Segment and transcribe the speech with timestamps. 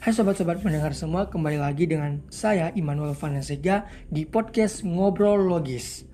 [0.00, 6.08] Hai sobat-sobat pendengar semua, kembali lagi dengan saya Immanuel Vanessega di podcast Ngobrol Logis.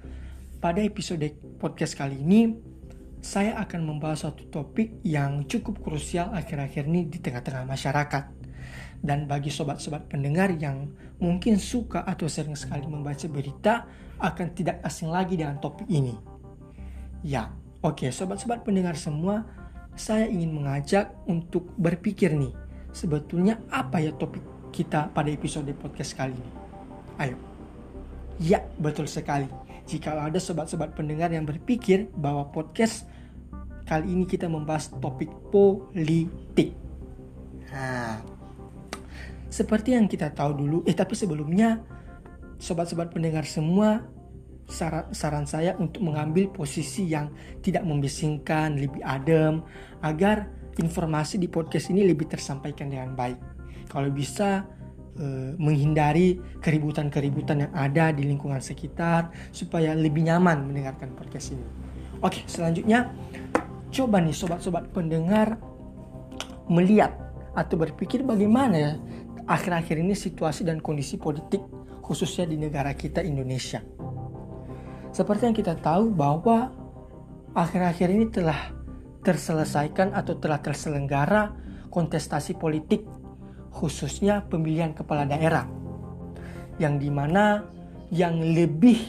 [0.59, 1.23] Pada episode
[1.63, 2.51] podcast kali ini,
[3.23, 8.25] saya akan membahas suatu topik yang cukup krusial akhir-akhir ini di tengah-tengah masyarakat.
[9.07, 10.91] Dan bagi sobat-sobat pendengar yang
[11.23, 13.87] mungkin suka atau sering sekali membaca berita,
[14.19, 16.19] akan tidak asing lagi dengan topik ini.
[17.23, 17.55] Ya,
[17.87, 19.47] oke sobat-sobat pendengar semua,
[19.95, 22.66] saya ingin mengajak untuk berpikir nih,
[22.97, 24.41] sebetulnya apa ya topik
[24.73, 26.51] kita pada episode podcast kali ini?
[27.21, 27.37] Ayo.
[28.41, 29.45] Ya, betul sekali.
[29.85, 33.05] Jika ada sobat-sobat pendengar yang berpikir bahwa podcast
[33.85, 36.73] kali ini kita membahas topik politik.
[37.69, 38.25] Nah,
[39.53, 41.81] seperti yang kita tahu dulu, eh tapi sebelumnya
[42.57, 44.05] sobat-sobat pendengar semua
[44.69, 47.31] saran, saran saya untuk mengambil posisi yang
[47.63, 49.63] tidak membisingkan, lebih adem
[50.03, 53.39] agar informasi di podcast ini lebih tersampaikan dengan baik.
[53.89, 54.65] Kalau bisa
[55.17, 61.65] eh, menghindari keributan-keributan yang ada di lingkungan sekitar supaya lebih nyaman mendengarkan podcast ini.
[62.21, 63.13] Oke, selanjutnya
[63.93, 65.57] coba nih sobat-sobat pendengar
[66.67, 67.15] melihat
[67.57, 68.93] atau berpikir bagaimana ya
[69.49, 71.63] akhir-akhir ini situasi dan kondisi politik
[72.05, 73.81] khususnya di negara kita Indonesia.
[75.15, 76.69] Seperti yang kita tahu bahwa
[77.57, 78.76] akhir-akhir ini telah
[79.27, 81.51] terselesaikan atau telah terselenggara
[81.91, 83.03] kontestasi politik
[83.75, 85.67] khususnya pemilihan kepala daerah
[86.79, 87.67] yang di mana
[88.15, 89.03] yang lebih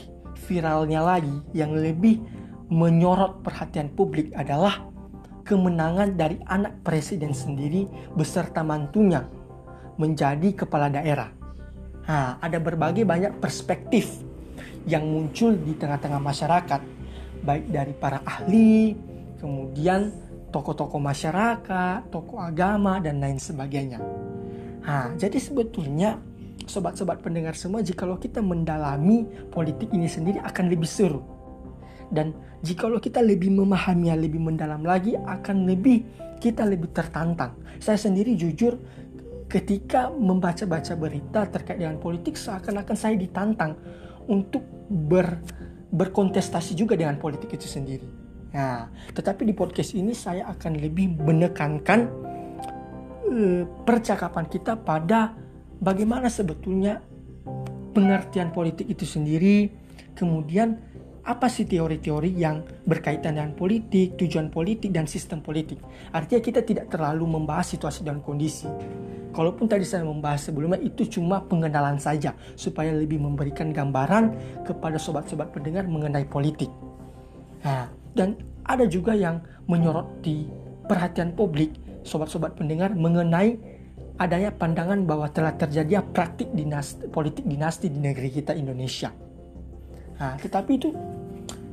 [0.50, 2.18] viralnya lagi yang lebih
[2.74, 4.90] menyorot perhatian publik adalah
[5.48, 7.88] kemenangan dari anak presiden sendiri
[8.18, 9.24] beserta mantunya
[9.96, 11.32] menjadi kepala daerah.
[12.08, 14.20] Nah, ada berbagai banyak perspektif
[14.88, 16.82] yang muncul di tengah-tengah masyarakat,
[17.44, 18.96] baik dari para ahli,
[19.38, 20.12] kemudian
[20.52, 24.00] tokoh-tokoh masyarakat, tokoh agama, dan lain sebagainya.
[24.88, 26.18] Nah, jadi sebetulnya
[26.64, 31.22] sobat-sobat pendengar semua, jikalau kita mendalami politik ini sendiri akan lebih seru.
[32.08, 32.32] Dan
[32.64, 36.08] jikalau kita lebih memahaminya lebih mendalam lagi, akan lebih
[36.40, 37.60] kita lebih tertantang.
[37.84, 38.80] Saya sendiri jujur
[39.52, 43.76] ketika membaca-baca berita terkait dengan politik seakan-akan saya ditantang
[44.28, 45.40] untuk ber,
[45.92, 48.27] berkontestasi juga dengan politik itu sendiri.
[48.54, 52.00] Nah, tetapi di podcast ini saya akan lebih menekankan
[53.28, 55.36] uh, percakapan kita pada
[55.84, 57.04] bagaimana sebetulnya
[57.92, 59.74] pengertian politik itu sendiri,
[60.16, 60.80] kemudian
[61.28, 65.76] apa sih teori-teori yang berkaitan dengan politik, tujuan politik, dan sistem politik.
[66.16, 68.64] Artinya kita tidak terlalu membahas situasi dan kondisi.
[69.36, 75.52] Kalaupun tadi saya membahas sebelumnya itu cuma pengenalan saja supaya lebih memberikan gambaran kepada sobat-sobat
[75.52, 76.72] pendengar mengenai politik.
[77.68, 78.38] Nah, dan
[78.68, 80.48] ada juga yang menyorot di
[80.88, 81.76] perhatian publik
[82.08, 83.60] sobat-sobat pendengar mengenai
[84.18, 89.14] adanya pandangan bahwa telah terjadi praktik dinasti, politik dinasti di negeri kita Indonesia.
[90.18, 90.90] Nah, tetapi itu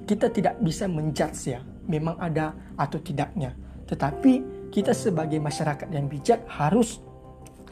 [0.04, 3.56] kita tidak bisa menjudge ya, memang ada atau tidaknya.
[3.88, 4.32] Tetapi
[4.68, 7.00] kita sebagai masyarakat yang bijak harus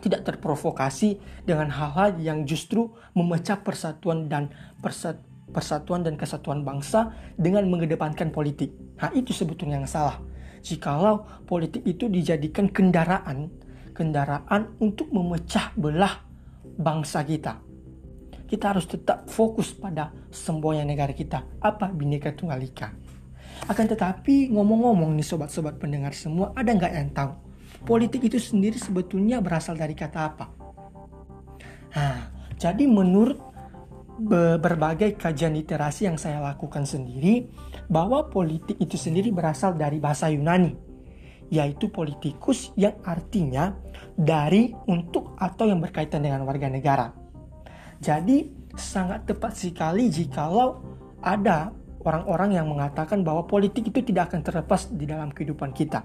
[0.00, 4.50] tidak terprovokasi dengan hal-hal yang justru memecah persatuan dan
[4.80, 8.72] persatuan persatuan dan kesatuan bangsa dengan mengedepankan politik.
[8.98, 10.18] Nah, itu sebetulnya yang salah.
[10.64, 13.52] Jikalau politik itu dijadikan kendaraan,
[13.92, 16.24] kendaraan untuk memecah belah
[16.80, 17.60] bangsa kita.
[18.48, 21.44] Kita harus tetap fokus pada semboyan negara kita.
[21.60, 22.88] Apa Bhinneka Tunggal Ika?
[23.68, 27.32] Akan tetapi ngomong-ngomong nih sobat-sobat pendengar semua, ada nggak yang tahu?
[27.82, 30.46] Politik itu sendiri sebetulnya berasal dari kata apa?
[31.92, 32.18] Nah,
[32.56, 33.51] jadi menurut
[34.60, 37.48] berbagai kajian literasi yang saya lakukan sendiri
[37.88, 40.92] bahwa politik itu sendiri berasal dari bahasa Yunani
[41.52, 43.76] yaitu politikus yang artinya
[44.16, 47.12] dari untuk atau yang berkaitan dengan warga negara.
[48.00, 50.80] Jadi sangat tepat sekali jikalau
[51.20, 51.76] ada
[52.08, 56.00] orang-orang yang mengatakan bahwa politik itu tidak akan terlepas di dalam kehidupan kita.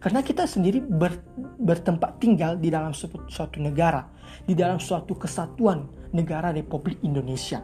[0.00, 1.12] Karena kita sendiri ber,
[1.60, 4.08] bertempat tinggal di dalam suatu, suatu negara,
[4.48, 7.62] di dalam suatu kesatuan negara Republik Indonesia.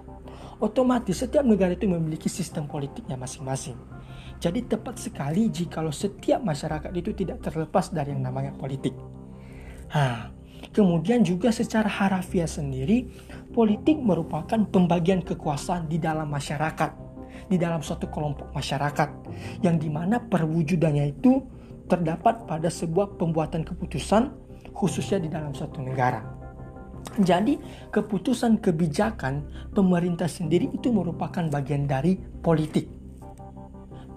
[0.56, 3.76] Otomatis setiap negara itu memiliki sistem politiknya masing-masing.
[4.40, 8.93] Jadi tepat sekali jikalau setiap masyarakat itu tidak terlepas dari yang namanya politik.
[9.93, 10.32] Nah,
[10.76, 13.08] kemudian juga secara harafiah sendiri,
[13.52, 16.90] politik merupakan pembagian kekuasaan di dalam masyarakat,
[17.48, 19.08] di dalam suatu kelompok masyarakat,
[19.64, 21.40] yang di mana perwujudannya itu
[21.88, 24.32] terdapat pada sebuah pembuatan keputusan
[24.76, 26.36] khususnya di dalam suatu negara.
[27.17, 27.56] Jadi
[27.94, 32.91] keputusan kebijakan pemerintah sendiri itu merupakan bagian dari politik.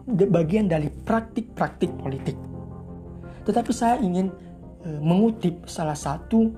[0.09, 2.35] Bagian dari praktik-praktik politik.
[3.45, 4.33] Tetapi saya ingin
[4.83, 6.49] e, mengutip salah satu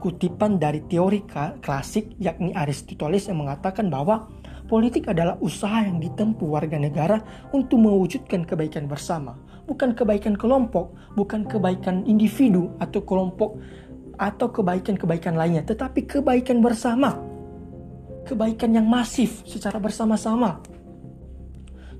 [0.00, 1.24] kutipan dari teori
[1.60, 4.28] klasik yakni Aristoteles yang mengatakan bahwa
[4.68, 7.22] politik adalah usaha yang ditempuh warga negara
[7.54, 13.56] untuk mewujudkan kebaikan bersama, bukan kebaikan kelompok, bukan kebaikan individu atau kelompok
[14.16, 17.16] atau kebaikan-kebaikan lainnya, tetapi kebaikan bersama.
[18.26, 20.58] Kebaikan yang masif secara bersama-sama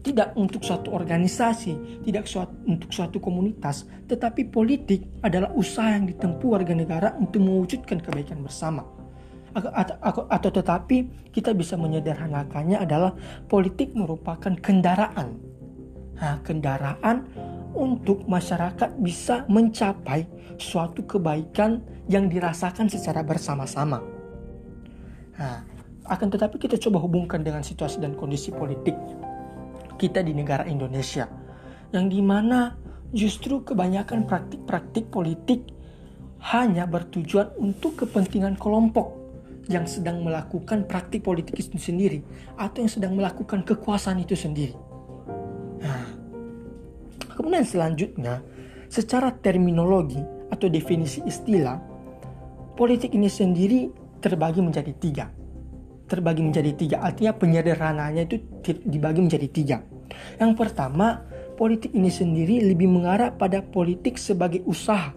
[0.06, 6.46] tidak untuk suatu organisasi, tidak suatu, untuk suatu komunitas, tetapi politik adalah usaha yang ditempuh
[6.46, 8.86] warga negara untuk mewujudkan kebaikan bersama.
[9.56, 13.18] Atau, atau, tetapi kita bisa menyederhanakannya adalah
[13.50, 15.42] politik merupakan kendaraan.
[16.16, 17.26] Nah, kendaraan
[17.76, 20.24] untuk masyarakat bisa mencapai
[20.56, 24.00] suatu kebaikan yang dirasakan secara bersama-sama.
[25.36, 25.60] Nah,
[26.08, 28.96] akan tetapi kita coba hubungkan dengan situasi dan kondisi politik
[30.00, 31.28] kita di negara Indonesia
[31.92, 32.74] yang di mana
[33.12, 35.60] justru kebanyakan praktik-praktik politik
[36.52, 39.12] hanya bertujuan untuk kepentingan kelompok
[39.66, 42.22] yang sedang melakukan praktik politik itu sendiri
[42.54, 44.85] atau yang sedang melakukan kekuasaan itu sendiri.
[47.36, 48.40] Kemudian selanjutnya,
[48.88, 50.18] secara terminologi
[50.48, 51.76] atau definisi istilah,
[52.74, 53.92] politik ini sendiri
[54.24, 55.26] terbagi menjadi tiga
[56.06, 56.96] terbagi menjadi tiga.
[57.02, 58.36] Artinya penyederhanaannya itu
[58.86, 59.76] dibagi menjadi tiga.
[60.38, 61.26] Yang pertama,
[61.58, 65.12] politik ini sendiri lebih mengarah pada politik sebagai usaha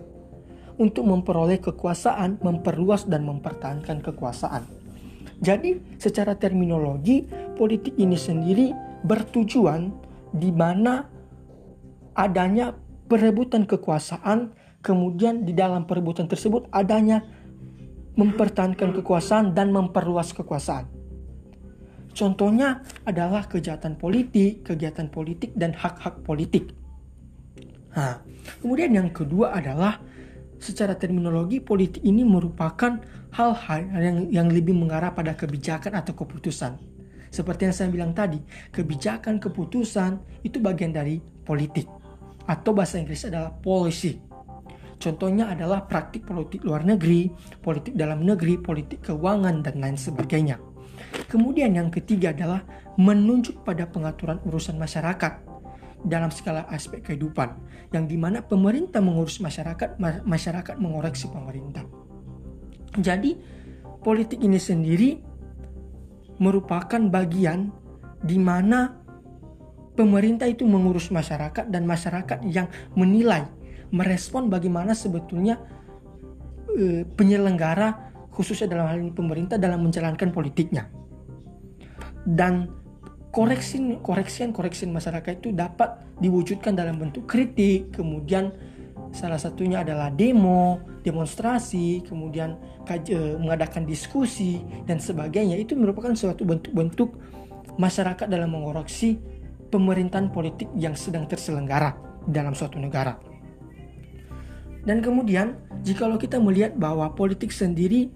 [0.82, 4.66] untuk memperoleh kekuasaan, memperluas dan mempertahankan kekuasaan.
[5.40, 7.24] Jadi, secara terminologi,
[7.56, 8.76] politik ini sendiri
[9.08, 9.94] bertujuan
[10.36, 11.08] di mana
[12.20, 12.76] adanya
[13.08, 14.52] perebutan kekuasaan,
[14.84, 17.24] kemudian di dalam perebutan tersebut adanya
[18.20, 20.92] mempertahankan kekuasaan dan memperluas kekuasaan.
[22.12, 26.76] Contohnya adalah kejahatan politik, kegiatan politik, dan hak-hak politik.
[27.96, 28.20] Nah,
[28.60, 30.04] kemudian yang kedua adalah
[30.60, 33.00] secara terminologi politik ini merupakan
[33.32, 36.76] hal-hal yang, yang lebih mengarah pada kebijakan atau keputusan.
[37.30, 38.42] Seperti yang saya bilang tadi,
[38.74, 41.99] kebijakan keputusan itu bagian dari politik.
[42.50, 44.18] Atau bahasa Inggris adalah policy.
[45.00, 47.30] Contohnya adalah praktik politik luar negeri,
[47.62, 50.60] politik dalam negeri, politik keuangan, dan lain sebagainya.
[51.32, 52.66] Kemudian yang ketiga adalah
[53.00, 55.46] menunjuk pada pengaturan urusan masyarakat
[56.04, 57.56] dalam segala aspek kehidupan,
[57.96, 59.96] yang di mana pemerintah mengurus masyarakat,
[60.28, 61.88] masyarakat mengoreksi pemerintah.
[63.00, 63.40] Jadi,
[64.04, 65.16] politik ini sendiri
[66.44, 67.72] merupakan bagian
[68.20, 68.99] di mana
[70.00, 73.44] pemerintah itu mengurus masyarakat dan masyarakat yang menilai
[73.92, 75.60] merespon bagaimana sebetulnya
[76.72, 80.88] e, penyelenggara khususnya dalam hal ini pemerintah dalam menjalankan politiknya.
[82.24, 82.72] Dan
[83.36, 88.56] koreksi koreksian koreksian masyarakat itu dapat diwujudkan dalam bentuk kritik, kemudian
[89.12, 92.56] salah satunya adalah demo, demonstrasi, kemudian
[92.88, 95.60] e, mengadakan diskusi dan sebagainya.
[95.60, 97.12] Itu merupakan suatu bentuk-bentuk
[97.76, 99.39] masyarakat dalam mengoreksi
[99.70, 101.96] pemerintahan politik yang sedang terselenggara
[102.26, 103.18] dalam suatu negara.
[104.84, 108.10] Dan kemudian, jikalau kita melihat bahwa politik sendiri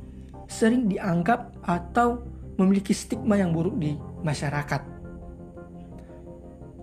[0.47, 2.23] sering dianggap atau
[2.57, 4.81] memiliki stigma yang buruk di masyarakat.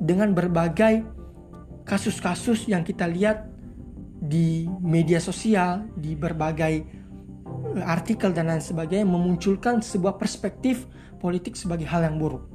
[0.00, 1.04] Dengan berbagai
[1.84, 3.46] kasus-kasus yang kita lihat
[4.20, 6.74] di media sosial, di berbagai
[7.76, 10.84] eh, artikel dan lain sebagainya memunculkan sebuah perspektif
[11.20, 12.49] politik sebagai hal yang buruk.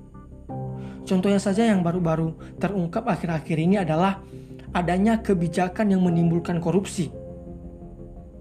[1.05, 4.25] Contohnya saja yang baru-baru terungkap akhir-akhir ini adalah
[4.74, 7.13] adanya kebijakan yang menimbulkan korupsi.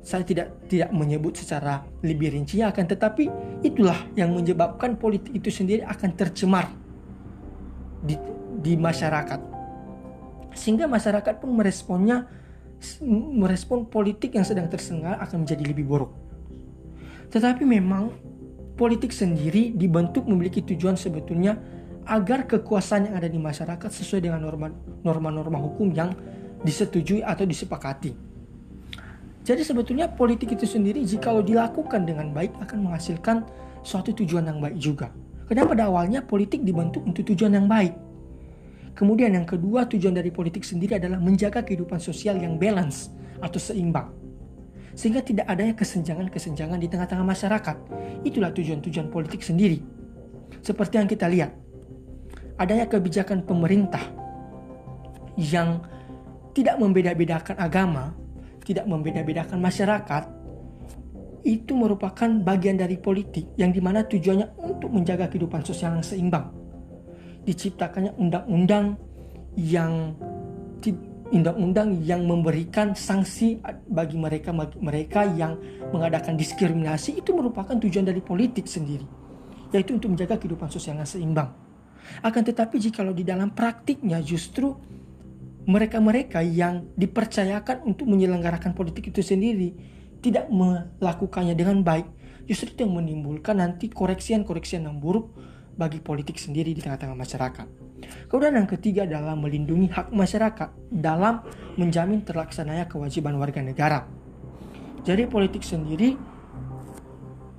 [0.05, 3.25] Saya tidak tidak menyebut secara lebih rinci akan tetapi
[3.65, 6.69] itulah yang menyebabkan politik itu sendiri akan tercemar
[8.05, 8.17] di,
[8.61, 9.41] di masyarakat.
[10.53, 12.29] Sehingga masyarakat pun meresponnya
[13.33, 16.13] merespon politik yang sedang tersengal akan menjadi lebih buruk.
[17.33, 18.13] Tetapi memang
[18.77, 21.57] politik sendiri dibentuk memiliki tujuan sebetulnya
[22.05, 24.41] agar kekuasaan yang ada di masyarakat sesuai dengan
[25.01, 26.13] norma-norma hukum yang
[26.65, 28.13] disetujui atau disepakati.
[29.45, 33.45] Jadi sebetulnya politik itu sendiri jika dilakukan dengan baik akan menghasilkan
[33.85, 35.13] suatu tujuan yang baik juga.
[35.45, 37.93] Karena pada awalnya politik dibentuk untuk tujuan yang baik.
[38.97, 43.13] Kemudian yang kedua tujuan dari politik sendiri adalah menjaga kehidupan sosial yang balance
[43.45, 44.09] atau seimbang.
[44.97, 47.77] Sehingga tidak adanya kesenjangan-kesenjangan di tengah-tengah masyarakat.
[48.25, 49.83] Itulah tujuan-tujuan politik sendiri.
[50.65, 51.53] Seperti yang kita lihat,
[52.59, 54.03] adanya kebijakan pemerintah
[55.35, 55.83] yang
[56.55, 58.15] tidak membeda-bedakan agama,
[58.63, 60.25] tidak membeda-bedakan masyarakat,
[61.45, 66.47] itu merupakan bagian dari politik yang di mana tujuannya untuk menjaga kehidupan sosial yang seimbang.
[67.45, 68.97] Diciptakannya undang-undang
[69.59, 70.17] yang
[71.35, 73.59] undang-undang yang memberikan sanksi
[73.91, 75.59] bagi mereka mereka yang
[75.91, 79.03] mengadakan diskriminasi itu merupakan tujuan dari politik sendiri
[79.75, 81.51] yaitu untuk menjaga kehidupan sosial yang seimbang
[82.23, 84.75] akan tetapi jikalau di dalam praktiknya justru
[85.65, 89.73] mereka-mereka yang dipercayakan untuk menyelenggarakan politik itu sendiri
[90.21, 92.09] tidak melakukannya dengan baik,
[92.49, 95.37] justru itu yang menimbulkan nanti koreksian-koreksian yang buruk
[95.77, 97.67] bagi politik sendiri di tengah-tengah masyarakat.
[98.29, 101.45] Kemudian yang ketiga adalah melindungi hak masyarakat dalam
[101.81, 104.05] menjamin terlaksananya kewajiban warga negara.
[105.05, 106.17] Jadi politik sendiri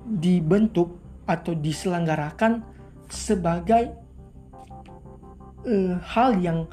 [0.06, 2.62] dibentuk atau diselenggarakan
[3.10, 4.05] sebagai
[5.66, 6.70] uh, hal yang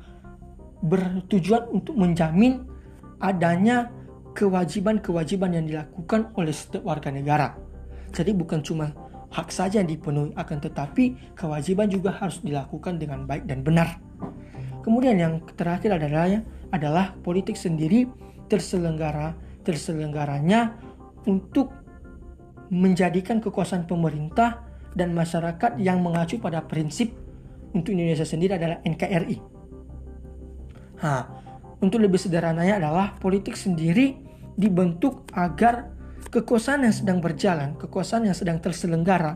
[0.86, 2.64] bertujuan untuk menjamin
[3.24, 3.90] adanya
[4.36, 7.56] kewajiban-kewajiban yang dilakukan oleh setiap warga negara.
[8.14, 8.92] Jadi bukan cuma
[9.34, 13.98] hak saja yang dipenuhi akan tetapi kewajiban juga harus dilakukan dengan baik dan benar.
[14.84, 18.06] Kemudian yang terakhir adalah adalah politik sendiri
[18.52, 19.34] terselenggara
[19.64, 20.76] terselenggaranya
[21.24, 21.72] untuk
[22.68, 24.60] menjadikan kekuasaan pemerintah
[24.94, 27.23] dan masyarakat yang mengacu pada prinsip
[27.74, 29.53] untuk Indonesia sendiri adalah NKRI
[31.03, 31.27] Nah,
[31.84, 34.15] untuk lebih sederhananya adalah politik sendiri
[34.56, 35.92] dibentuk agar
[36.32, 39.36] kekuasaan yang sedang berjalan, kekuasaan yang sedang terselenggara,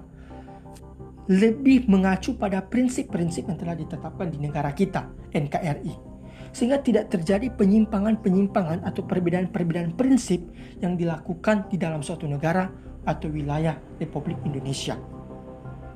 [1.27, 6.07] lebih mengacu pada prinsip-prinsip yang telah ditetapkan di negara kita, NKRI.
[6.55, 10.39] Sehingga tidak terjadi penyimpangan-penyimpangan atau perbedaan-perbedaan prinsip
[10.79, 12.71] yang dilakukan di dalam suatu negara
[13.03, 14.95] atau wilayah Republik Indonesia.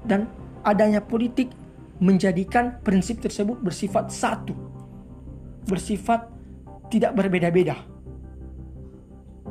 [0.03, 0.27] Dan
[0.67, 1.60] adanya politik
[2.01, 4.57] menjadikan prinsip tersebut bersifat satu,
[5.69, 6.27] bersifat
[6.89, 7.77] tidak berbeda-beda.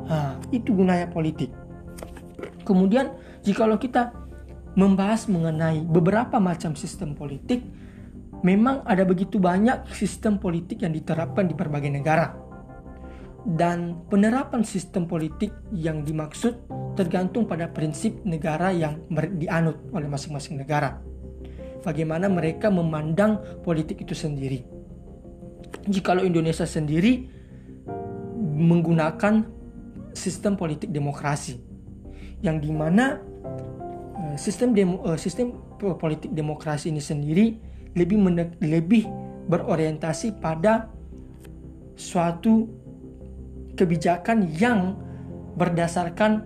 [0.05, 1.49] Nah, itu gunanya politik.
[2.67, 3.15] Kemudian,
[3.47, 4.11] jikalau kita
[4.75, 7.63] membahas mengenai beberapa macam sistem politik,
[8.43, 12.35] memang ada begitu banyak sistem politik yang diterapkan di berbagai negara.
[13.41, 19.01] Dan penerapan sistem politik yang dimaksud tergantung pada prinsip negara yang
[19.39, 21.01] dianut oleh masing-masing negara.
[21.81, 24.61] Bagaimana mereka memandang politik itu sendiri.
[25.89, 27.25] Jikalau Indonesia sendiri
[28.61, 29.41] menggunakan
[30.13, 31.57] sistem politik demokrasi
[32.45, 33.17] yang di mana
[34.17, 35.57] eh, sistem demo, eh, sistem
[35.97, 37.57] politik demokrasi ini sendiri
[37.97, 38.17] lebih
[38.61, 39.03] lebih
[39.49, 40.93] berorientasi pada
[41.97, 42.69] suatu
[43.73, 44.93] kebijakan yang
[45.57, 46.45] berdasarkan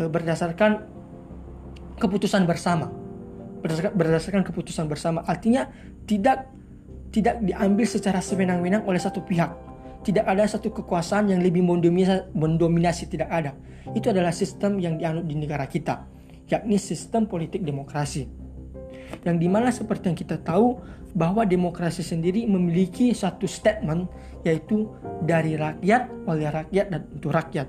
[0.00, 0.88] eh, berdasarkan
[2.00, 3.01] keputusan bersama
[3.62, 5.70] berdasarkan, berdasarkan keputusan bersama artinya
[6.04, 6.50] tidak
[7.12, 9.52] tidak diambil secara sewenang-wenang oleh satu pihak.
[10.02, 13.54] Tidak ada satu kekuasaan yang lebih mendominasi, mendominasi, tidak ada.
[13.94, 16.02] Itu adalah sistem yang dianut di negara kita,
[16.50, 18.26] yakni sistem politik demokrasi.
[19.22, 24.08] Yang di mana seperti yang kita tahu bahwa demokrasi sendiri memiliki satu statement
[24.42, 24.90] yaitu
[25.22, 27.68] dari rakyat, oleh rakyat, dan untuk rakyat.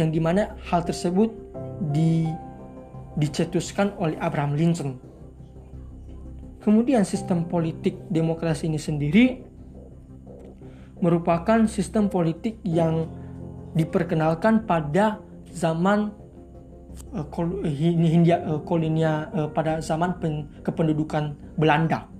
[0.00, 1.28] Yang di mana hal tersebut
[1.92, 2.24] di,
[3.16, 5.00] dicetuskan oleh Abraham Lincoln
[6.66, 9.38] Kemudian sistem politik demokrasi ini sendiri
[10.98, 13.06] merupakan sistem politik yang
[13.78, 15.22] diperkenalkan pada
[15.54, 16.10] zaman
[17.14, 17.22] uh,
[19.54, 22.10] pada zaman pen, kependudukan Belanda.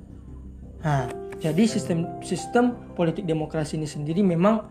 [0.87, 1.11] Nah,
[1.43, 4.63] jadi sistem sistem politik demokrasi ini sendiri memang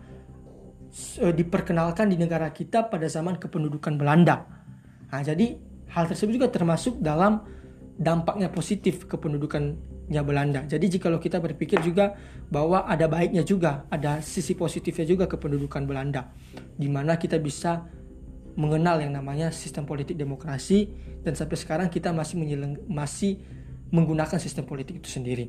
[1.20, 4.48] diperkenalkan di negara kita pada zaman kependudukan Belanda.
[5.12, 5.65] Nah, jadi
[5.96, 7.40] hal tersebut juga termasuk dalam
[7.96, 10.60] dampaknya positif kependudukannya Belanda.
[10.68, 12.12] Jadi jika kita berpikir juga
[12.52, 16.28] bahwa ada baiknya juga, ada sisi positifnya juga kependudukan Belanda,
[16.76, 17.88] di mana kita bisa
[18.60, 20.92] mengenal yang namanya sistem politik demokrasi
[21.24, 22.36] dan sampai sekarang kita masih
[22.88, 23.40] masih
[23.88, 25.48] menggunakan sistem politik itu sendiri.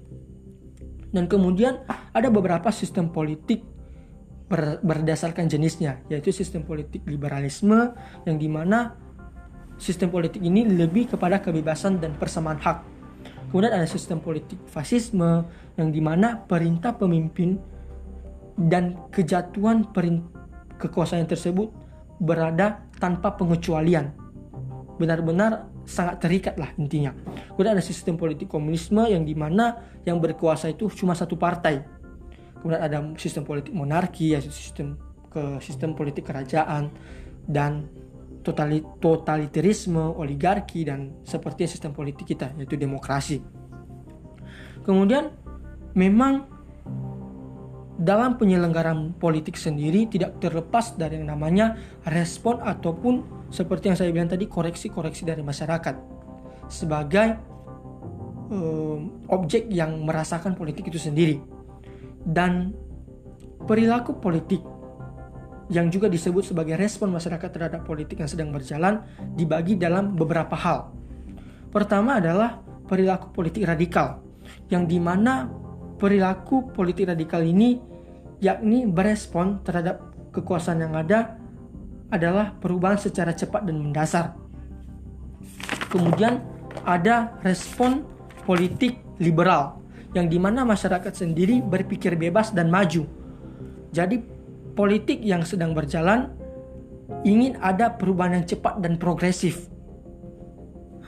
[1.12, 3.64] Dan kemudian ada beberapa sistem politik
[4.48, 7.96] ber, berdasarkan jenisnya, yaitu sistem politik liberalisme
[8.28, 9.07] yang di mana
[9.78, 12.84] sistem politik ini lebih kepada kebebasan dan persamaan hak.
[13.48, 15.48] Kemudian ada sistem politik fasisme
[15.80, 17.56] yang di mana perintah pemimpin
[18.58, 19.88] dan kejatuhan
[20.82, 21.72] kekuasaan tersebut
[22.20, 24.12] berada tanpa pengecualian.
[24.98, 27.16] Benar-benar sangat terikat lah intinya.
[27.56, 31.80] Kemudian ada sistem politik komunisme yang di mana yang berkuasa itu cuma satu partai.
[32.60, 35.00] Kemudian ada sistem politik monarki, yaitu sistem
[35.32, 36.92] ke sistem politik kerajaan
[37.48, 37.88] dan
[38.54, 43.42] totalitarisme, oligarki, dan seperti sistem politik kita, yaitu demokrasi.
[44.84, 45.34] Kemudian,
[45.98, 46.48] memang
[47.98, 51.74] dalam penyelenggaraan politik sendiri tidak terlepas dari yang namanya
[52.06, 55.98] respon ataupun seperti yang saya bilang tadi koreksi-koreksi dari masyarakat
[56.70, 57.42] sebagai
[58.54, 61.42] um, objek yang merasakan politik itu sendiri
[62.22, 62.78] dan
[63.66, 64.62] perilaku politik
[65.68, 69.04] yang juga disebut sebagai respon masyarakat terhadap politik yang sedang berjalan
[69.36, 70.92] dibagi dalam beberapa hal.
[71.72, 74.24] Pertama adalah perilaku politik radikal,
[74.72, 75.52] yang di mana
[76.00, 77.84] perilaku politik radikal ini
[78.40, 81.36] yakni berespon terhadap kekuasaan yang ada
[82.08, 84.40] adalah perubahan secara cepat dan mendasar.
[85.92, 86.40] Kemudian
[86.88, 88.08] ada respon
[88.48, 89.84] politik liberal,
[90.16, 93.04] yang di mana masyarakat sendiri berpikir bebas dan maju.
[93.92, 94.37] Jadi
[94.78, 96.30] politik yang sedang berjalan
[97.26, 99.66] ingin ada perubahan yang cepat dan progresif.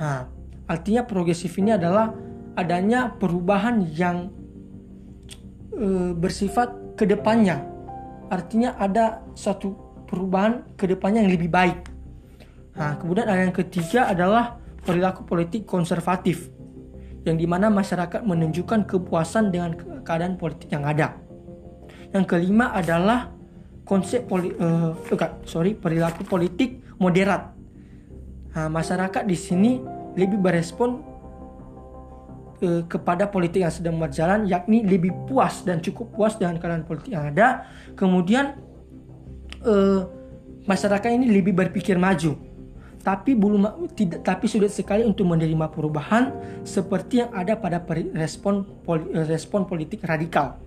[0.01, 0.25] Ha,
[0.65, 2.09] artinya progresif ini adalah
[2.57, 4.33] adanya perubahan yang
[5.75, 7.61] e, bersifat ke depannya.
[8.33, 9.75] Artinya ada suatu
[10.09, 11.79] perubahan ke depannya yang lebih baik.
[12.73, 14.57] Nah, kemudian ada yang ketiga adalah
[14.87, 16.47] perilaku politik konservatif,
[17.27, 21.19] yang di mana masyarakat menunjukkan kepuasan dengan keadaan politik yang ada.
[22.15, 23.38] Yang kelima adalah
[23.89, 27.57] konsep poli, uh, enggak, sorry perilaku politik moderat.
[28.53, 29.81] Nah, masyarakat di sini
[30.13, 31.01] lebih berespon
[32.61, 37.17] uh, kepada politik yang sedang berjalan, yakni lebih puas dan cukup puas dengan keadaan politik
[37.17, 37.65] yang ada.
[37.97, 38.61] Kemudian
[39.65, 40.05] uh,
[40.69, 42.37] masyarakat ini lebih berpikir maju,
[43.01, 46.29] tapi belum tidak tapi sulit sekali untuk menerima perubahan
[46.61, 47.81] seperti yang ada pada
[48.13, 50.61] respon poli, respon politik radikal.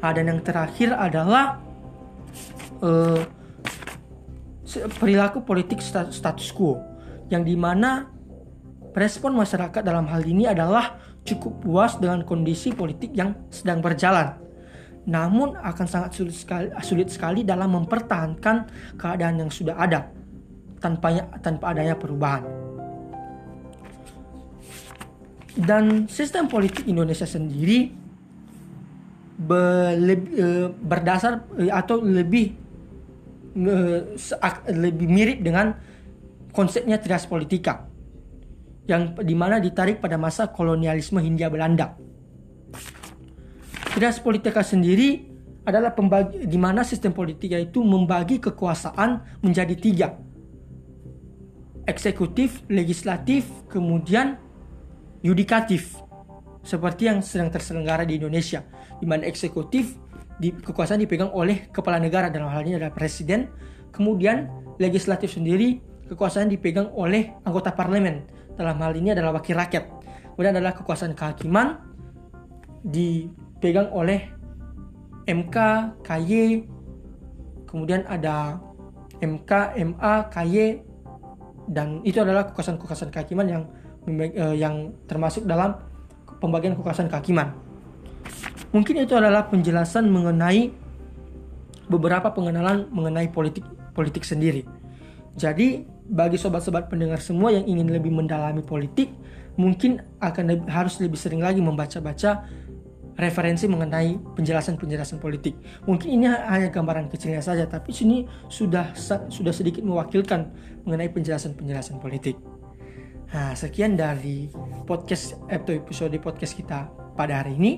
[0.00, 1.65] Nah, dan yang terakhir adalah
[2.82, 3.22] uh,
[4.98, 6.82] perilaku politik status quo
[7.32, 8.10] yang di mana
[8.96, 14.38] respon masyarakat dalam hal ini adalah cukup puas dengan kondisi politik yang sedang berjalan.
[15.06, 18.56] Namun akan sangat sulit sekali, sulit sekali dalam mempertahankan
[18.98, 20.10] keadaan yang sudah ada
[20.82, 22.42] tanpa tanpa adanya perubahan.
[25.56, 28.05] Dan sistem politik Indonesia sendiri
[29.54, 32.66] eh, berdasar eh, atau lebih
[34.68, 35.72] lebih mirip dengan
[36.52, 37.88] konsepnya trias politika
[38.84, 41.96] yang di mana ditarik pada masa kolonialisme Hindia Belanda.
[43.96, 45.24] Trias politika sendiri
[45.66, 50.08] adalah pembagi di mana sistem politika itu membagi kekuasaan menjadi tiga.
[51.88, 54.38] Eksekutif, legislatif, kemudian
[55.26, 56.05] yudikatif.
[56.66, 58.66] Seperti yang sedang terselenggara di Indonesia,
[58.98, 59.94] di mana eksekutif
[60.42, 63.46] di, kekuasaan dipegang oleh kepala negara dalam hal ini adalah presiden.
[63.94, 64.50] Kemudian
[64.82, 65.78] legislatif sendiri
[66.10, 68.26] kekuasaan dipegang oleh anggota parlemen
[68.58, 69.86] dalam hal ini adalah wakil rakyat.
[70.34, 71.78] Kemudian adalah kekuasaan kehakiman
[72.82, 74.26] dipegang oleh
[75.26, 75.56] MK,
[76.02, 76.66] KY,
[77.70, 78.58] kemudian ada
[79.22, 79.52] MK,
[79.94, 80.82] MA, KY,
[81.70, 83.62] dan itu adalah kekuasaan-kekuasaan kehakiman yang
[84.06, 85.85] eh, yang termasuk dalam
[86.38, 87.56] pembagian kekuasaan kehakiman.
[88.74, 90.74] Mungkin itu adalah penjelasan mengenai
[91.86, 93.62] beberapa pengenalan mengenai politik
[93.94, 94.66] politik sendiri.
[95.38, 99.10] Jadi bagi sobat-sobat pendengar semua yang ingin lebih mendalami politik,
[99.58, 102.46] mungkin akan lebih, harus lebih sering lagi membaca-baca
[103.16, 105.56] referensi mengenai penjelasan-penjelasan politik.
[105.88, 108.92] Mungkin ini hanya gambaran kecilnya saja, tapi sini sudah
[109.32, 110.52] sudah sedikit mewakilkan
[110.84, 112.36] mengenai penjelasan-penjelasan politik.
[113.32, 114.46] Nah, sekian dari
[114.86, 116.86] podcast atau episode podcast kita
[117.18, 117.72] pada hari ini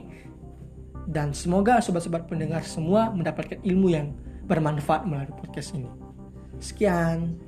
[1.09, 4.13] dan semoga sobat-sobat pendengar semua mendapatkan ilmu yang
[4.45, 5.89] bermanfaat melalui podcast ini.
[6.61, 7.41] Sekian.